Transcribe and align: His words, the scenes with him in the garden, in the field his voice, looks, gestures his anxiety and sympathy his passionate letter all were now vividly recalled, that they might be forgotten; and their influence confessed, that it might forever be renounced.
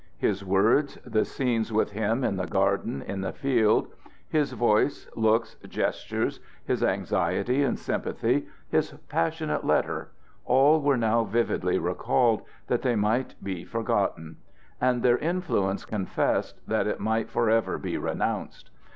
His 0.17 0.43
words, 0.43 0.95
the 1.05 1.23
scenes 1.23 1.71
with 1.71 1.91
him 1.91 2.23
in 2.23 2.35
the 2.37 2.47
garden, 2.47 3.03
in 3.03 3.21
the 3.21 3.31
field 3.33 3.93
his 4.27 4.51
voice, 4.53 5.07
looks, 5.15 5.57
gestures 5.69 6.39
his 6.65 6.83
anxiety 6.83 7.61
and 7.61 7.77
sympathy 7.77 8.47
his 8.71 8.93
passionate 9.09 9.63
letter 9.63 10.09
all 10.43 10.81
were 10.81 10.97
now 10.97 11.23
vividly 11.23 11.77
recalled, 11.77 12.41
that 12.65 12.81
they 12.81 12.95
might 12.95 13.35
be 13.43 13.63
forgotten; 13.63 14.37
and 14.81 15.03
their 15.03 15.19
influence 15.19 15.85
confessed, 15.85 16.67
that 16.67 16.87
it 16.87 16.99
might 16.99 17.29
forever 17.29 17.77
be 17.77 17.95
renounced. 17.95 18.71